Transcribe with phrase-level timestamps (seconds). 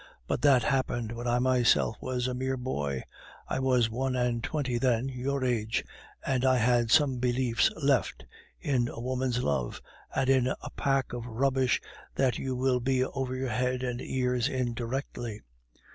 [0.25, 3.03] "But that happened when I myself was a mere boy;
[3.47, 5.83] I was one and twenty then (your age),
[6.25, 8.25] and I had some beliefs left
[8.59, 9.79] in a woman's love,
[10.15, 11.79] and in a pack of rubbish
[12.15, 15.41] that you will be over head and ears in directly.